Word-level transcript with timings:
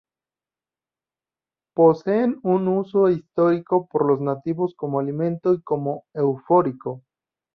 Poseen 1.75 2.39
un 2.43 2.67
uso 2.67 3.07
histórico 3.09 3.85
por 3.85 4.07
los 4.07 4.19
nativos 4.19 4.73
como 4.73 4.99
alimento 4.99 5.53
y 5.53 5.61
como 5.61 6.05
eufórico. 6.15 7.03